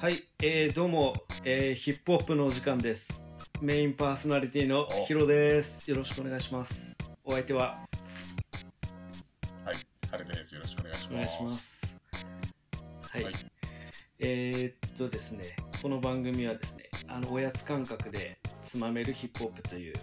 [0.00, 1.12] はい、えー、どうも、
[1.44, 3.24] えー、ヒップホップのお時間です。
[3.60, 5.90] メインパーソナリティのヒロです。
[5.90, 6.96] よろしくお願いします。
[7.24, 7.80] お相手は？
[9.64, 9.76] はい、
[10.08, 10.54] 春です。
[10.54, 11.36] よろしくお願いしお願います。
[11.36, 11.98] します。
[13.10, 13.34] はい、はい
[14.20, 19.94] えー、っとですね、この番組はですね、あのおやつ感覚でつまめるヒップホップという、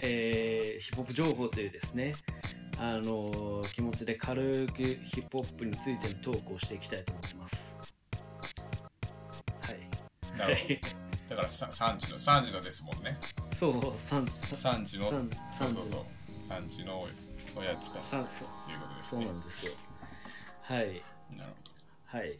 [0.00, 2.14] えー、ヒップホップ情報というですね、
[2.80, 7.65] あの気持ちで軽くヒップホップについてのトークをしていきたいと思ってます。
[10.38, 10.52] はい。
[10.52, 11.06] なるほど。
[11.30, 13.18] だからさ三時の三時のですもんね。
[13.58, 16.04] そう、三三時の三そうそう三時のそう。
[16.48, 17.06] 三時の
[17.56, 18.28] おやつかというこ
[18.88, 19.26] とですそうね。
[19.26, 19.72] なんですよ。
[20.62, 20.86] はい。
[20.86, 21.38] なるほ
[22.12, 22.18] ど。
[22.18, 22.38] はい。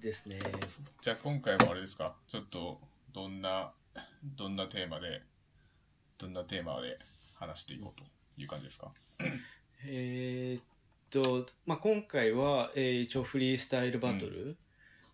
[0.00, 0.38] ですね。
[1.00, 2.14] じゃあ今回もあれですか？
[2.26, 2.80] ちょっと
[3.12, 3.72] どんな
[4.22, 5.22] どんなテーマで
[6.18, 6.98] どんなテーマで
[7.38, 8.04] 話していこうと
[8.40, 8.92] いう感じですか？
[9.86, 10.64] えーっ
[11.10, 14.56] と、まあ、今回は、えー一応フリースタイルバトル、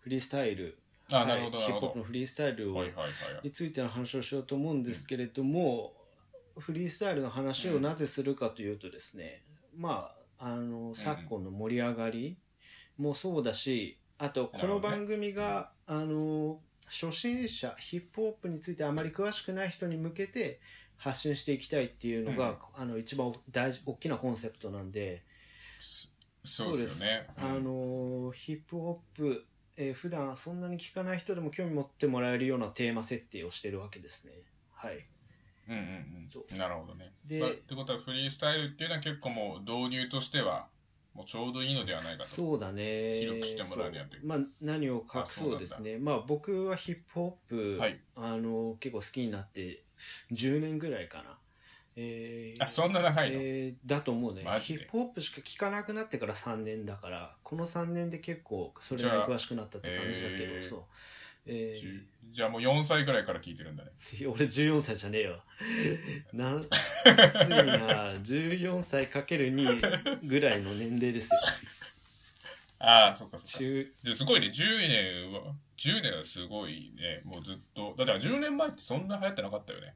[0.01, 0.77] フリースタイル、
[1.11, 1.41] あ、はい。
[1.41, 2.03] ヒップホップの。
[2.03, 2.71] フリースタイル。
[3.43, 5.93] についての話をしようと思うんですけれども、
[6.57, 9.43] フリースタイルの話をなぜするかというとですね、
[9.77, 12.37] まあ、あの昨今の盛り上がり
[12.97, 20.59] もそうだし、あとこの番組が、あの初心者ヒップホップについてあまり詳しくない人に向けて
[20.97, 25.23] 発信していきたいっていうのが、あの一番大事大きなコンセプトなんで、
[25.79, 26.09] そ
[26.43, 27.27] そうですよね。
[27.37, 29.45] あのヒップホップ、
[29.77, 34.33] えー普段そんなに聞かない人でも興味持ってもらえるようなテーマ設定をしてるわけですね。
[34.73, 35.05] はい。
[35.67, 36.57] うんうんそうん。
[36.57, 37.11] なるほどね。
[37.25, 40.67] でまあってことはフリースタイルっていうのは結構もう導入としては
[41.13, 42.29] もうちょうどいいのではないかと。
[42.29, 43.19] そうだね。
[43.19, 45.97] 広くしてもらうにはというそうまあ何を隠そうですね。
[45.97, 49.83] まあ僕はヒップホップ、はいあの結構好きになって
[50.31, 51.37] 10年ぐらいかな。
[51.97, 54.79] えーあ、そんな長いの、えーだと思うねマジで？
[54.79, 60.83] ヒップホップしか聞かなくなってから3年だからこの3年で結構それに詳しくなったって感じだけどえーそう、
[61.45, 63.91] えーじゅじゃあもう4歳ぐらいから聞いてるんだね。
[64.27, 65.41] 俺14歳じゃねえよ。
[66.33, 68.13] な、きついな。
[68.15, 71.39] 14歳かける2ぐらいの年齢ですよ。
[72.79, 73.57] ああ、そっかそっか。
[73.59, 77.95] 中、ですごいね、10年は、10年はすごいね、もうずっと。
[77.97, 79.93] だって10年前ってそんな流行ってなかったよね。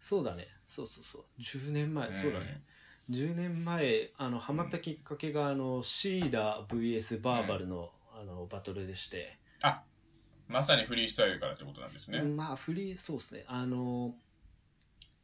[0.00, 0.46] そうだね。
[0.78, 1.22] そうそうそう。
[1.40, 2.62] 10年前、そうだね。
[3.10, 9.38] 10年前、あの、ハマったきっかけが、あの、シーダ VS バーバルの、あの、バトルでして。
[9.62, 9.82] あ、
[10.46, 12.22] まさにフリースタイルからってことなんですね。
[12.22, 13.44] まあ、フリー、そうですね。
[13.48, 14.14] あの、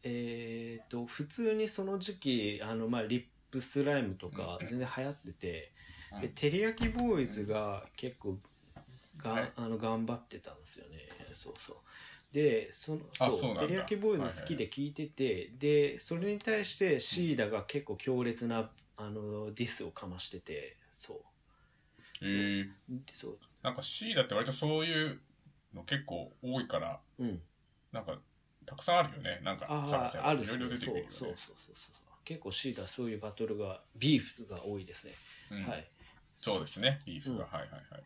[0.02, 5.72] えっ、と、普通にその時期、あの、まあ、リップスライムとか全然流行ってて、
[6.14, 8.38] うんで、テリヤキボーイズが結構
[9.18, 10.98] が、はいあの頑張ってたんですよね。
[11.34, 11.76] そうそう。
[12.34, 12.98] で、その、
[13.30, 21.18] そうテリヤキボーイズ好きで聞いてて、で、それに対してシーダが結構強烈な、あの、ディスをかましてて、そう。
[22.22, 23.38] えー、でそう。
[23.62, 25.20] なんか C だって割とそういう
[25.72, 27.40] の結構多いから、うん。
[27.92, 28.18] なんか
[28.66, 29.40] たくさんあるよね。
[29.44, 31.16] なんかあ探せばいろいろ出てそうくるよね。
[31.16, 31.74] そうそうそうそう。
[32.24, 35.12] 結構シーダそういうバトルが、ビーフが多いですね。
[35.52, 35.88] うんはい。
[36.40, 37.44] そうですね、ビーフが。
[37.44, 38.02] うんはいはいはい。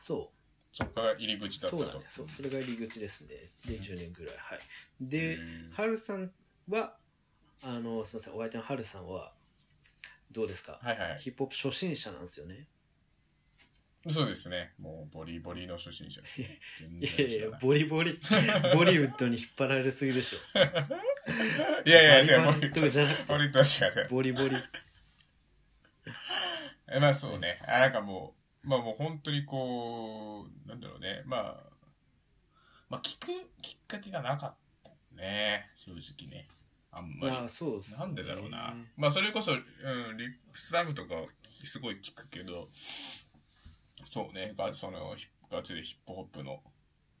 [0.00, 0.33] そう。
[0.74, 1.82] そこが入り口だったと。
[1.84, 2.04] そうだね。
[2.08, 3.28] そう、それが入り口ですね。
[3.64, 4.36] で、10年ぐらい。
[4.36, 4.58] はい。
[5.00, 6.32] でうん、はるさん
[6.68, 6.96] は、
[7.62, 9.32] あの、すみません、お相手のはるさんは、
[10.32, 12.66] どうですか、はいはいはいヒップホップ初心者なんですよね。
[14.08, 14.72] そうですね。
[14.80, 16.58] もうボリボリの初心者ですね。
[16.80, 18.18] 全 いやいやボリボリ、
[18.74, 20.38] ボリウッドに引っ張られすぎでしょ。
[21.86, 24.08] いやいや、違う、バリバリとかボリとじゃなくてボリとは違う違う。
[24.10, 24.56] ボリボリ。
[26.92, 27.58] えまあそうね。
[27.66, 31.22] あなんかもう、まあもう本当にこう、なんだろうね。
[31.26, 31.56] まあ、
[32.88, 33.26] まあ聞く
[33.60, 35.66] きっかけがなかったね。
[35.76, 36.48] 正直ね。
[36.90, 37.36] あんまり。
[37.36, 38.74] まあ、そうですねなんでだろうな。
[38.96, 39.60] まあそれこそ、うん、
[40.16, 41.22] リップスラムとかは
[41.64, 42.66] すごい聞くけど、
[44.04, 45.14] そうね、がその
[45.50, 46.62] ガチでヒップホップの、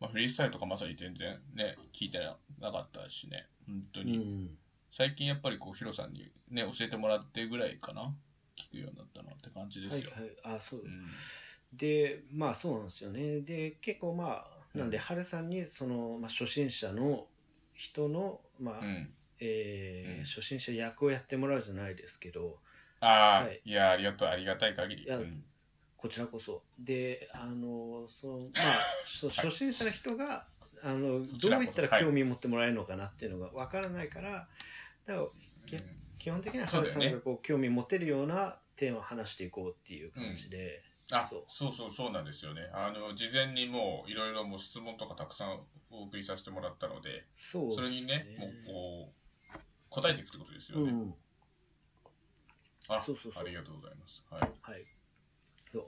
[0.00, 2.18] まあ、フリースタイルとかまさに全然ね、聞いて
[2.60, 4.16] なかったしね、本当に。
[4.16, 4.58] うん。
[4.90, 8.14] 最近やっぱりこうヒロさんにね教えてもらってぐらいかな
[8.56, 10.56] 聞くようになったのって感じですよ、はいはい。
[10.56, 10.80] あ、そう。
[10.80, 11.10] うん
[11.76, 13.40] で、まあそうなんですよね。
[13.40, 14.44] で、結構ま
[14.74, 17.26] あ、なんで、はるさんに、その、まあ、初心者の
[17.74, 19.08] 人の、まあ、うん。
[19.40, 20.24] えーうん。
[20.24, 22.58] 初心者役をやってもらうじゃないですけど
[23.00, 23.60] ああ、はい。
[23.64, 24.28] い、やありがとう。
[24.28, 25.06] ありがたい限り。
[25.96, 26.62] こちらこそ。
[26.78, 28.48] であのそのまあ
[29.30, 30.46] 初心者の人が
[30.82, 34.46] あのどういったら興味持ってもらえるのかなっていうのがわからないから
[35.06, 35.26] だから
[35.66, 35.76] き
[36.18, 37.00] 基本的にはそうだよね。
[37.00, 41.42] ハルさんがこう興味持てるようなテーマを話していこうっていう感じで、あそう。
[41.46, 42.70] そうそうそうなんですよね。
[42.72, 45.60] あの事前にもういろいろもう質問とかたくさん
[45.90, 49.12] お送りさせてもらったのでそれにねもうこ
[49.54, 49.58] う
[49.90, 51.14] 答えていくってことですよね、うん。
[52.88, 54.24] あそうそうありがとうございます。
[54.30, 54.40] はい。
[54.40, 54.84] はい。
[55.72, 55.84] そう。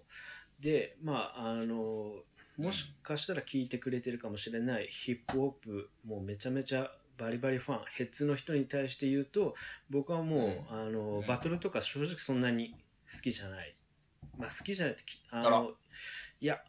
[0.62, 2.22] でまああの
[2.58, 9.54] もしかしたら聞いてくれてるかもしれないヒップホップもうめちゃめちゃバリバリファンヘッズの人に対して言うと
[9.90, 12.74] 僕はもう、あのバトルとか正直そんなに
[13.14, 13.75] 好きじゃない
[14.38, 15.72] まあ好きじゃないってきあの
[16.40, 16.60] いや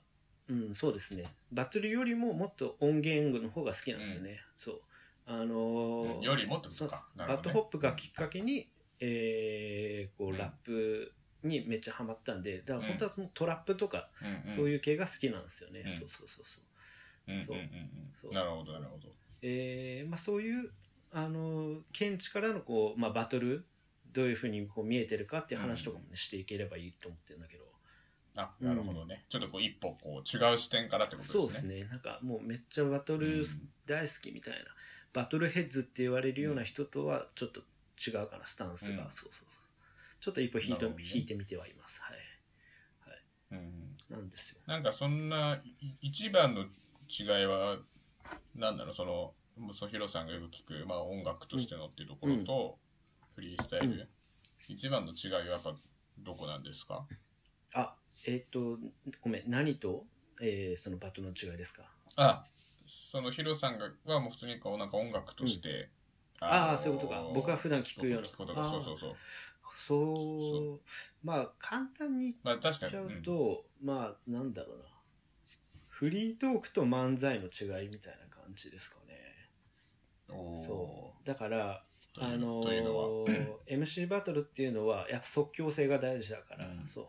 [0.49, 1.23] うんそうですね。
[1.51, 4.79] バトルよりももっと音源の方が好きなんですよね、そう。
[5.25, 7.07] あのうんよりもってこそうとか。
[7.15, 7.53] なバッドるほどね。
[7.53, 8.69] ホップがきっかけに、
[8.99, 10.37] えーこううん。
[10.37, 11.11] ラップ
[11.43, 14.55] にめっちゃハマったんでだから本当はそのトラップとか、うんうん。
[14.55, 15.91] そういう系が好きなんですよね、うん。
[15.91, 16.63] そうそうそうそう。
[17.27, 18.13] うんうんうんそううん。
[18.21, 18.33] そう。
[18.33, 19.09] なるほど、なるほど。
[19.41, 20.71] えーまあ、そういう
[21.11, 23.65] あの見地からのこう、まあ、バトル
[24.13, 27.56] どういうふうにこう見えてるかっていう話とかも、ねしていければいいと思ってるんだけど
[28.37, 29.25] あ、なるほどね。
[29.29, 31.83] ちょっとこう一歩こう違う視点からってことそうですですね。
[31.83, 33.43] ねなんかもうめっちゃバトル
[33.85, 34.59] 大好きみたいな、
[35.11, 37.61] バトルヘッズって言われるような人とはちょっと
[38.07, 39.11] 違うかなスタンスが、うん。
[39.11, 39.63] そうそうそう。
[40.19, 40.95] ちょっと一歩引いて,、ね。
[41.15, 42.01] 引いてみてはいます。
[42.01, 42.17] はい。
[43.51, 44.61] うんうんなんですよ。
[44.67, 47.77] なんかそんない一番の違いは、
[48.55, 52.77] なんだろう、その、もうそひろさんがよく聞く、まあ音楽としてのっていうところと、
[53.35, 54.07] フリースタイル、うん
[54.69, 55.73] 一番の違いはやっぱ
[56.17, 57.05] どこなんですか？
[57.07, 57.13] あ
[58.25, 58.79] えっ、と
[59.21, 60.05] ごめん何と、
[60.41, 61.83] えーそのバトルの違いですか？
[62.15, 62.45] あ、
[62.85, 65.89] そのヒロさんがはもう普通にこうなんか音楽として、
[66.39, 67.21] ああのーそういうことか。
[67.33, 68.27] 僕は普段聞くような。
[68.27, 69.15] 聞くことそうそうそう。
[69.75, 70.07] そう。
[70.07, 70.79] そ
[71.23, 72.91] まあ簡単にまあ確かに。
[72.93, 74.83] 言っちゃううんと、まあなんだろうな。
[75.89, 79.49] フリートークと漫才の違いみたいな感じですかね。
[80.27, 81.27] そう。
[81.27, 81.83] だから
[82.19, 83.07] あのというのは
[83.67, 86.87] ？MC バトルっていうのはやっぱ即興性が大事だから、うん。
[86.87, 87.05] そう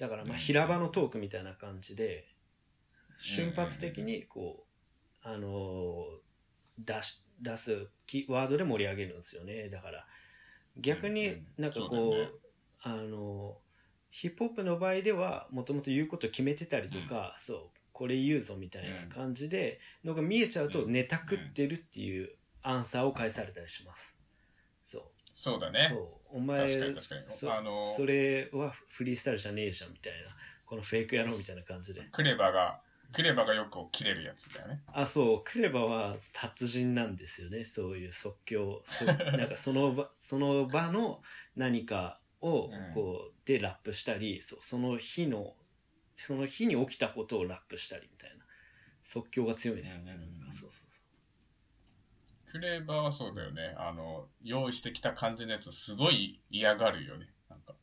[0.00, 0.38] だからまあうん。
[0.40, 2.26] 平場のトークみたいな感じで
[3.18, 4.64] 瞬発的にこ
[5.24, 6.06] うあの
[6.78, 9.68] 出し出すキワードで盛り上げるんですよね。
[9.68, 10.06] だから
[10.78, 12.30] 逆になんかこう,、ね。
[12.82, 13.56] あの
[14.10, 17.60] ヒップホップの場合ではもともと言うこと決めてたりとか、そう
[17.92, 20.92] これ言うぞみたいな感じでのが見えちゃうとうん。
[20.92, 22.30] ネタ食ってるっていう
[22.62, 24.16] アンサーを返されたりします。
[24.86, 25.02] そう
[25.34, 25.92] そうだね。
[26.32, 27.20] お前確かに確かに。
[27.30, 30.18] そあのそれはフリースタイルじゃねえじゃんみたいな。
[30.66, 32.02] このフェイク野郎みたいな感じで。
[32.12, 32.80] クレバが、
[33.12, 34.82] クレバがよく切れるやつだよね。
[34.92, 35.42] あそう。
[35.44, 37.64] クレバは達人なんですよね。
[37.64, 38.82] そういう即興。
[38.84, 39.04] そ
[39.36, 41.22] なんかその場その場の
[41.56, 42.94] 何かをうん。
[42.94, 45.56] こうでラップしたりそうその日の
[46.16, 48.40] その日に起きたことをラップしたりみたいな。
[49.02, 50.79] 即興が強いですよね、なんかそうそう
[52.50, 53.74] クレバはそうだよね。
[53.76, 57.28] あの、用意してきた感じのやつすごい嫌がるよね。
[57.48, 57.74] なんか。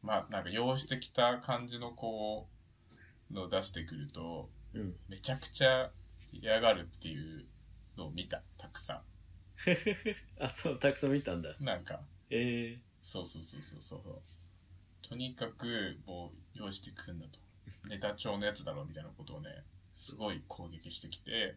[0.00, 2.46] まあ、なんか用意してきた感じのこ
[3.30, 5.90] う、のを出してくると、そううんめちゃくちゃ
[6.32, 7.44] 嫌がるっていう
[7.96, 8.42] のを見た。
[8.58, 9.02] たくさ
[10.38, 11.64] あそうたくさん見たんだん。
[11.64, 12.00] なんか、
[12.30, 15.08] えそうそうそうそうそう。
[15.08, 17.40] とにかく、もう、用意してくんだと。
[17.88, 21.54] ネタ帳のやつだろみたいなことをね、すごい攻撃してきて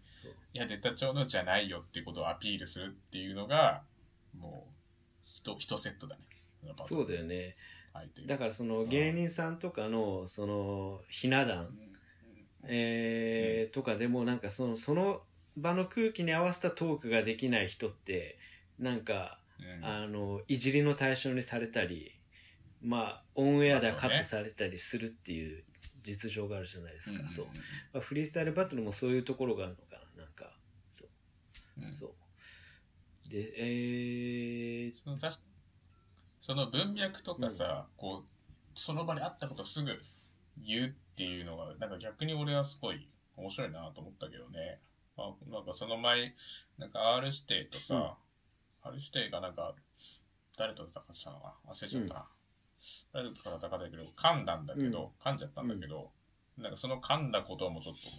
[0.54, 3.84] いや、ネタ帳のじゃないよっていうことをアピールするっていうのが、
[4.38, 4.72] もう、
[5.24, 6.22] 一、一セットだね。
[6.66, 7.56] ー、そうだよね。
[8.28, 11.70] だからその芸人さんとかのそのひな壇。
[12.68, 15.22] えーとかでもなんかそのその
[15.56, 18.38] 場の空気に合わせたトークができない人って
[18.80, 19.86] なんかうん。
[19.86, 22.12] あのいじりの対象にされたり
[22.82, 25.64] まあオンエアではカットされたりするっていう
[26.04, 27.46] 実情があるじゃないですか、うんそう、
[27.94, 30.52] まあ、フリースタイルバトルもそういうところがあるのかななんか。
[30.92, 31.08] そう。
[31.82, 31.94] うん。
[31.94, 33.30] そう。
[33.30, 35.40] でえー、その確か
[36.40, 38.30] その文脈とかさ、こう
[38.76, 40.00] その場にあったことすぐ
[40.62, 44.80] 言うっていうのがなんか逆に俺はすごい面白いなと思ったけどね、
[45.18, 46.36] まあ、なんかその前
[46.78, 48.16] なんか R 指定とさ、
[48.84, 49.74] R 指定がなんか
[50.56, 51.72] 誰と戦ってたのかな？
[51.74, 52.26] 忘れちゃったな、
[53.14, 56.12] 誰と戦ったかだけど噛んだんだけど、噛んじゃったんだけど、
[56.58, 58.18] なんかその噛んだこともちょっとこ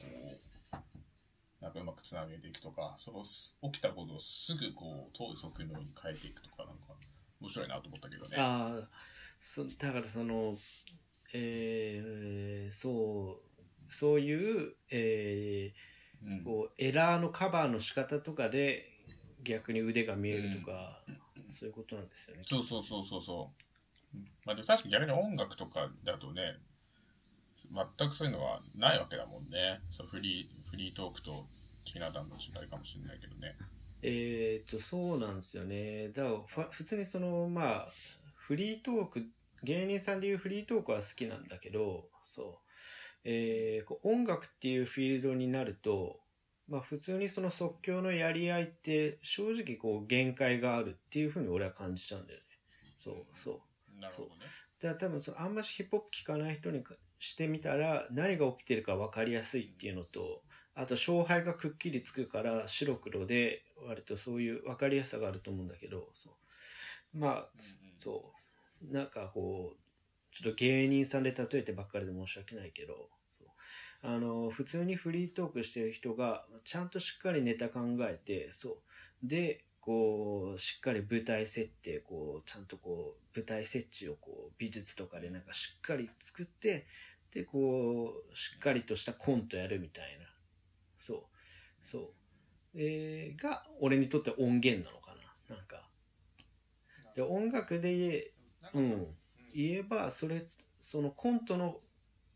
[1.60, 6.94] うなんかうまくつなげていくとか、そのす起きたことをすぐこう、遠い側面に変えていくとか、なんか、
[7.40, 8.36] 面白いなと思ったけどね。
[8.38, 8.88] ああ
[9.40, 10.54] そだからその
[11.34, 13.40] えー、そ
[13.88, 15.72] うそういう、え
[16.22, 18.88] うんー、こうエラーのカバーの仕方とかで
[19.42, 21.00] 逆に腕が見えるとか、
[21.50, 22.42] そういうことなんですよね。
[22.44, 23.65] そうそうそうそうそう。
[24.44, 26.56] まあでも確かに逆に音楽とかだとね、
[27.98, 29.80] 全くそういうのはないわけだもんね。
[29.90, 31.46] そうフリー、フリートークと
[31.84, 33.54] ひな壇の違いかもしれないけどね。
[34.02, 36.10] えーっとそうなんですよね。
[36.10, 37.88] だから普通にそのまあ
[38.34, 39.24] フリートーク
[39.62, 42.54] 芸人さんでいうフリートークは好きなんだけどそう、
[43.24, 46.20] えーこう音楽っていうフィールドになると、
[46.68, 52.46] まあ、普通にその即興のやり合いって正直こう限界があるっていうふうに俺は感じちゃうんだよね。
[52.96, 53.60] そうそう。
[54.00, 54.34] なるほどね。
[54.80, 60.42] だから多分そのあんましヒップホップ聞かない人にかしてみたら何が起きてるか分かりやすいっていうのと
[60.74, 66.30] あと勝敗がくっきりつくから白黒で割とそういう分かりやすさがあると思うんだけどそ
[67.14, 67.18] う。
[67.18, 67.48] まあうんうん。
[67.98, 68.32] そ
[68.82, 68.92] う。
[68.92, 73.08] なんかこうちょっと芸人さんで例えてばっかりで申し訳ないけど
[74.02, 79.26] あの普通にフリートークしてる人がちゃんとしっかりネタ考えてそう。
[79.26, 86.86] でこうしっかり舞台設定こうちゃんとこう舞台設置をこう美術とかでなんかしっかり作って
[87.32, 90.26] でこうしっかりとしたコントやるみたいな。
[90.98, 91.20] そう。
[91.82, 92.02] そう、
[92.74, 95.14] えーが俺にとって音源なのか
[95.48, 95.54] な。
[95.54, 95.88] なんか。
[97.14, 98.32] で音楽で言え
[98.74, 99.06] うん、
[99.54, 100.46] 言えばそれ
[100.80, 101.76] そのコントの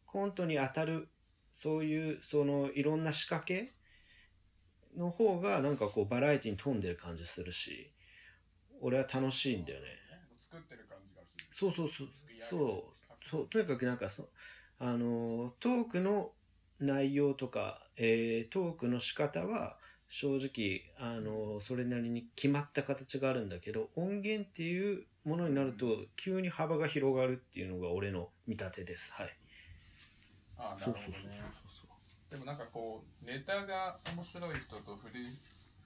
[0.07, 1.09] コントに当たる
[1.53, 3.03] そういうそのいろん。
[3.03, 3.69] な仕掛け
[5.01, 7.91] の方がなんかこうバラエティに富んでる感じするし
[8.81, 9.87] 俺は楽しいんだよね。
[10.37, 11.45] 作ってる感じがする。
[11.51, 12.09] そうそうそう。
[12.39, 13.29] そう。
[13.29, 13.49] そう。
[13.49, 14.29] とにかくなんかそ
[14.79, 16.33] あのトークの
[16.79, 19.77] 内容とか、えートークの仕方は
[20.09, 29.13] 正直あのそれなりに決まった形があるんだけど音源っていうものになると急に幅が広がるっていうのが俺の見立てです。
[29.13, 29.37] はい。
[30.57, 31.60] あなるほどそうそうそうね。
[32.31, 35.31] でもなんかこう、ネタが面白い人とフリー、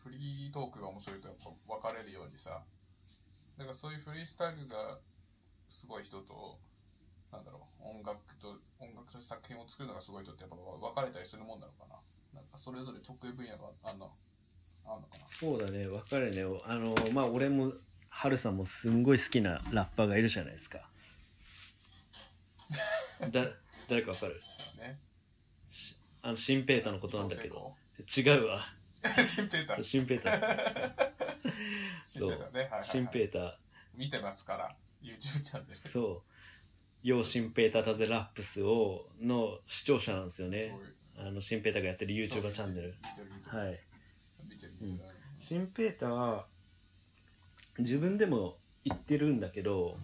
[0.03, 2.61] フリートークが面白いとやっぱ分かれるようにさ、
[3.57, 4.99] だからそういうフリースタイルが
[5.69, 6.59] すごい人と、
[7.33, 8.49] なんだろう、音楽と、
[8.79, 11.97] 音楽と作品を作るのがすごい人ってやっぱ分かれたりするもんなのかな？
[12.35, 14.13] なんかそれぞれ得意分野があんの、
[14.85, 15.25] あんのかな？
[15.41, 17.73] そうだね分かるねあのまあ俺も
[18.11, 20.79] ハルさんもすんごい好きなラッパーがいるじゃないですか
[23.33, 23.47] だ
[23.89, 24.41] 誰か分かる？
[24.79, 24.99] ね。
[26.27, 27.71] あのシンペーターのことなんだけど。
[28.17, 28.61] 違うわ
[29.23, 29.83] シンペーター。
[29.83, 30.35] シンペーター
[32.07, 32.69] シンペーターね。
[32.71, 32.81] は
[33.13, 33.53] ペーター
[33.95, 35.89] 見てますから、YouTube チャンネル。
[35.89, 36.23] そ
[37.05, 40.75] う「ようシンペータータゼラップスを」の視聴者なんですよね。
[41.19, 42.95] あのシンペーターがやってる YouTuber チャンネル。
[43.47, 43.81] はい。
[45.39, 46.47] シンペーターは
[47.79, 49.99] 自分でも言ってるんだけど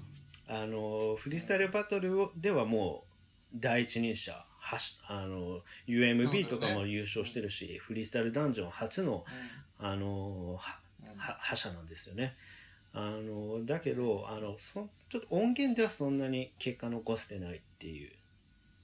[0.46, 3.09] あのフリースタイルバトルをではもう
[3.54, 9.24] 第一人者はしあの UMB とかも優勝してるし、フリースタイルダンジョン初の
[9.78, 11.16] あのはうん。
[11.16, 12.34] は覇者なんですよね。
[12.92, 18.10] あのだけどあのそちょっと音源ではそんなに結果残してないっていう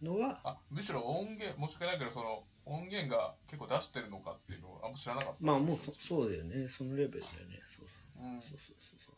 [0.04, 5.36] のはあむしろ音源申し訳ないけどその音源が結構出してるのかっていうのをあんま知らなかった。
[5.40, 6.68] まあもうそそうだよね。
[6.68, 7.60] そのレベルだよね。
[7.66, 8.26] そうそう。
[8.26, 8.40] うん。
[8.40, 9.14] そうそうそうそう。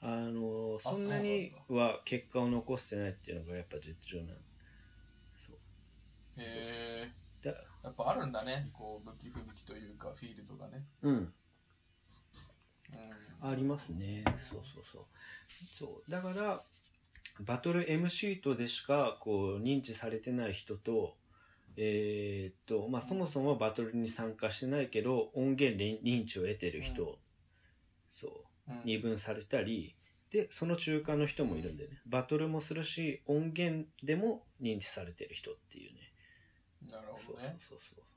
[0.00, 4.28] あのそんなには結果を残してないっていうのがやっぱ実情なん
[6.38, 7.12] へえ
[7.42, 7.50] だ
[7.82, 8.70] やっぱあるんだね。
[8.72, 10.84] こう武器不武器というかフィールドがね。
[11.02, 11.12] うん。
[11.12, 11.32] うん。
[13.50, 14.24] ありますね。
[14.38, 15.04] そうそうそう。
[15.66, 16.10] そう。
[16.10, 16.62] だから
[17.40, 21.16] バトル MC とでしかこう認知されてない人と
[21.76, 27.14] えーっとまあそもそもバトルに参加してないけど音源で認知を得てる人、うん。
[28.08, 28.28] そ
[28.68, 28.72] う。
[28.72, 28.82] うん。
[28.84, 29.96] 二分されたり
[30.30, 32.00] でその中間の人もいるんでね。
[32.06, 36.13] バトルもするし音源でも認知されてる人っていうね
[36.90, 38.14] なるそうそうそうそう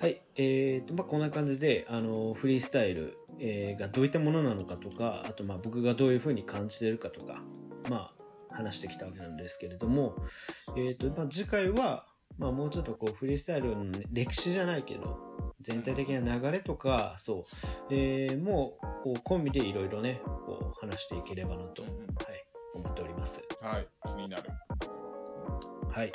[0.00, 7.42] はい、えーとまあ、こんな感じであのフリースタイル、えーがどういったものなのかとかあとまあ僕がどういうふうに感じてるかとか、
[7.88, 8.12] ま
[8.50, 10.16] あ、話してきたわけなんですけれども、
[10.76, 12.06] えーとまあ、次回は、
[12.38, 15.18] まあ、もうちょっとこうフリースタイルの歴史じゃないけど
[15.60, 17.44] 全体的な流れとかそう、
[17.90, 21.92] えーもうこうコンビでいろいろねこう話していければなと、はい、
[22.74, 23.42] 思っております。
[23.60, 24.44] はい気になる
[25.90, 26.12] はい。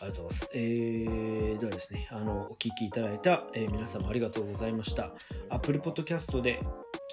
[0.00, 0.50] ありがとうございます。
[0.54, 5.10] えー、ではですね、あの、お聞きいただいた、えー皆様ありがとうございました。
[5.50, 6.60] Apple Podcast で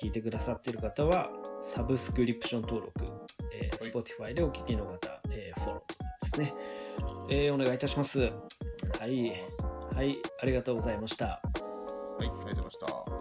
[0.01, 3.06] 聞いてくださっている方は、サブスクリプション登録、
[3.54, 6.54] えーはい Spotify でお聞きの方、えーフォローですね、
[7.30, 8.20] えーお願いいたします。
[8.20, 8.28] は
[9.08, 9.32] い。
[9.96, 11.26] はい、ありがとうございました。
[11.26, 13.21] はいありがとうございました